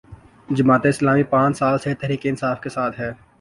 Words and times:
جماعت 0.49 0.85
اسلامی 0.85 1.23
پانچ 1.23 1.57
سال 1.57 1.77
سے 1.77 1.93
تحریک 1.95 2.21
انصاف 2.23 2.61
کے 2.61 2.69
ساتھ 2.69 2.99
ہے۔ 2.99 3.11